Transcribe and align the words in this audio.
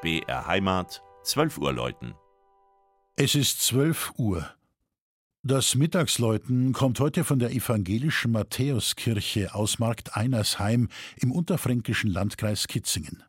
BR 0.00 0.46
Heimat, 0.46 1.02
12 1.24 1.58
Uhr 1.58 1.72
läuten. 1.72 2.14
Es 3.16 3.34
ist 3.34 3.62
12 3.62 4.12
Uhr. 4.16 4.48
Das 5.42 5.74
Mittagsläuten 5.74 6.72
kommt 6.72 7.00
heute 7.00 7.24
von 7.24 7.40
der 7.40 7.50
evangelischen 7.50 8.30
Matthäuskirche 8.30 9.56
aus 9.56 9.80
Markt 9.80 10.16
Einersheim 10.16 10.88
im 11.16 11.32
unterfränkischen 11.32 12.10
Landkreis 12.10 12.68
Kitzingen. 12.68 13.24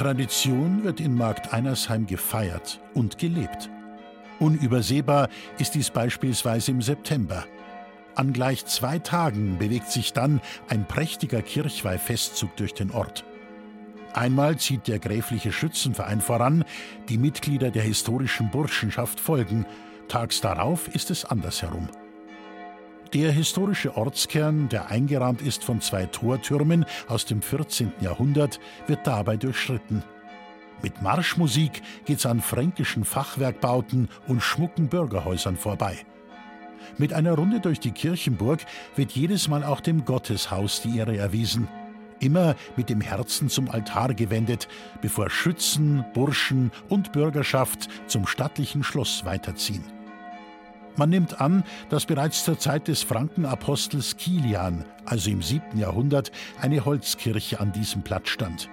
Tradition 0.00 0.82
wird 0.82 0.98
in 0.98 1.14
Markt 1.14 1.52
Einersheim 1.52 2.06
gefeiert 2.06 2.80
und 2.94 3.18
gelebt. 3.18 3.68
Unübersehbar 4.38 5.28
ist 5.58 5.74
dies 5.74 5.90
beispielsweise 5.90 6.70
im 6.70 6.80
September. 6.80 7.44
An 8.14 8.32
gleich 8.32 8.64
zwei 8.64 8.98
Tagen 8.98 9.58
bewegt 9.58 9.90
sich 9.90 10.14
dann 10.14 10.40
ein 10.70 10.88
prächtiger 10.88 11.42
Kirchweihfestzug 11.42 12.56
durch 12.56 12.72
den 12.72 12.92
Ort. 12.92 13.26
Einmal 14.14 14.56
zieht 14.56 14.88
der 14.88 15.00
gräfliche 15.00 15.52
Schützenverein 15.52 16.22
voran, 16.22 16.64
die 17.10 17.18
Mitglieder 17.18 17.70
der 17.70 17.82
historischen 17.82 18.48
Burschenschaft 18.48 19.20
folgen, 19.20 19.66
tags 20.08 20.40
darauf 20.40 20.88
ist 20.88 21.10
es 21.10 21.26
andersherum. 21.26 21.90
Der 23.12 23.32
historische 23.32 23.96
Ortskern, 23.96 24.68
der 24.68 24.88
eingerahmt 24.88 25.42
ist 25.42 25.64
von 25.64 25.80
zwei 25.80 26.06
Tortürmen 26.06 26.84
aus 27.08 27.24
dem 27.24 27.42
14. 27.42 27.92
Jahrhundert, 28.00 28.60
wird 28.86 29.04
dabei 29.04 29.36
durchschritten. 29.36 30.04
Mit 30.80 31.02
Marschmusik 31.02 31.82
geht's 32.04 32.24
an 32.24 32.40
fränkischen 32.40 33.04
Fachwerkbauten 33.04 34.08
und 34.28 34.42
schmucken 34.42 34.88
Bürgerhäusern 34.88 35.56
vorbei. 35.56 35.98
Mit 36.98 37.12
einer 37.12 37.32
Runde 37.32 37.58
durch 37.58 37.80
die 37.80 37.90
Kirchenburg 37.90 38.60
wird 38.94 39.10
jedes 39.10 39.48
Mal 39.48 39.64
auch 39.64 39.80
dem 39.80 40.04
Gotteshaus 40.04 40.80
die 40.80 40.98
Ehre 40.98 41.16
erwiesen. 41.16 41.66
Immer 42.20 42.54
mit 42.76 42.90
dem 42.90 43.00
Herzen 43.00 43.48
zum 43.48 43.68
Altar 43.70 44.14
gewendet, 44.14 44.68
bevor 45.02 45.30
Schützen, 45.30 46.04
Burschen 46.14 46.70
und 46.88 47.10
Bürgerschaft 47.10 47.88
zum 48.06 48.28
stattlichen 48.28 48.84
Schloss 48.84 49.24
weiterziehen. 49.24 49.99
Man 50.96 51.10
nimmt 51.10 51.40
an, 51.40 51.64
dass 51.88 52.06
bereits 52.06 52.44
zur 52.44 52.58
Zeit 52.58 52.88
des 52.88 53.02
Frankenapostels 53.02 54.16
Kilian, 54.16 54.84
also 55.04 55.30
im 55.30 55.42
7. 55.42 55.78
Jahrhundert, 55.78 56.30
eine 56.60 56.84
Holzkirche 56.84 57.60
an 57.60 57.72
diesem 57.72 58.02
Platz 58.02 58.28
stand. 58.28 58.68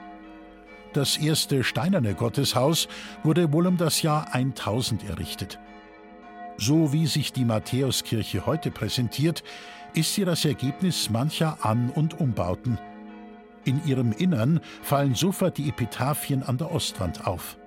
Das 0.94 1.18
erste 1.18 1.64
steinerne 1.64 2.16
Gotteshaus 2.16 2.88
wurde 3.24 3.54
wohl 3.54 3.68
um 3.68 3.78
das 3.78 4.02
Jahr 4.02 4.34
1000 4.34 5.08
errichtet. 5.08 5.60
So 6.58 6.92
wie 6.92 7.06
sich 7.06 7.34
die 7.34 7.46
Matthäuskirche 7.46 8.46
heute 8.46 8.72
präsentiert, 8.72 9.44
ist 9.94 10.16
sie 10.16 10.26
das 10.26 10.44
Ergebnis 10.44 11.10
mancher 11.10 11.60
An- 11.62 11.92
und 11.92 12.20
Umbauten. 12.20 12.80
In 13.64 13.86
ihrem 13.86 14.12
Innern 14.12 14.60
fallen 14.82 15.14
sofort 15.14 15.58
die 15.58 15.70
Epitaphien 15.70 16.42
an 16.42 16.58
der 16.58 16.72
Ostwand 16.72 17.28
auf. 17.28 17.58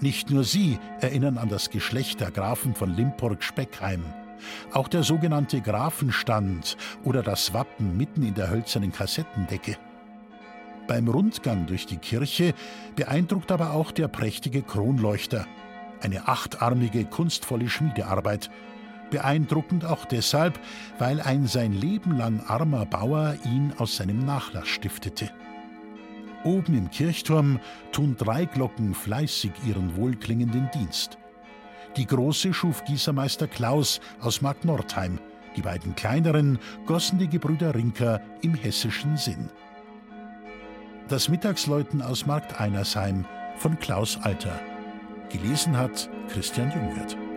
Nicht 0.00 0.30
nur 0.30 0.44
sie 0.44 0.78
erinnern 1.00 1.36
an 1.36 1.50
das 1.50 1.68
Geschlecht 1.68 2.20
der 2.20 2.30
Grafen 2.30 2.74
von 2.74 2.94
Limburg-Speckheim. 2.94 4.02
Auch 4.72 4.88
der 4.88 5.02
sogenannte 5.02 5.60
Grafenstand 5.60 6.78
oder 7.04 7.22
das 7.22 7.52
Wappen 7.52 7.98
mitten 7.98 8.22
in 8.22 8.34
der 8.34 8.48
hölzernen 8.48 8.92
Kassettendecke. 8.92 9.76
Beim 10.86 11.06
Rundgang 11.06 11.66
durch 11.66 11.86
die 11.86 11.98
Kirche 11.98 12.54
beeindruckt 12.96 13.52
aber 13.52 13.72
auch 13.72 13.92
der 13.92 14.08
prächtige 14.08 14.62
Kronleuchter, 14.62 15.46
eine 16.00 16.26
achtarmige, 16.28 17.04
kunstvolle 17.04 17.68
Schmiedearbeit. 17.68 18.50
Beeindruckend 19.10 19.84
auch 19.84 20.06
deshalb, 20.06 20.58
weil 20.98 21.20
ein 21.20 21.46
sein 21.46 21.72
Leben 21.72 22.16
lang 22.16 22.40
armer 22.46 22.86
Bauer 22.86 23.34
ihn 23.44 23.74
aus 23.76 23.96
seinem 23.96 24.24
Nachlass 24.24 24.68
stiftete. 24.68 25.30
Oben 26.44 26.76
im 26.76 26.90
Kirchturm 26.90 27.60
tun 27.92 28.16
drei 28.16 28.46
Glocken 28.46 28.94
fleißig 28.94 29.52
ihren 29.66 29.96
wohlklingenden 29.96 30.70
Dienst. 30.74 31.18
Die 31.96 32.06
große 32.06 32.54
schuf 32.54 32.84
Gießermeister 32.84 33.48
Klaus 33.48 34.00
aus 34.20 34.40
Mark 34.40 34.64
Nordheim, 34.64 35.18
die 35.56 35.62
beiden 35.62 35.94
kleineren 35.96 36.58
gossen 36.86 37.18
die 37.18 37.28
Gebrüder 37.28 37.74
Rinker 37.74 38.20
im 38.42 38.54
hessischen 38.54 39.16
Sinn. 39.16 39.50
Das 41.08 41.28
Mittagsläuten 41.28 42.02
aus 42.02 42.26
Markt 42.26 42.60
Einersheim 42.60 43.24
von 43.56 43.78
Klaus 43.78 44.16
Alter. 44.22 44.60
Gelesen 45.28 45.76
hat 45.76 46.08
Christian 46.28 46.70
Jungwirth. 46.70 47.29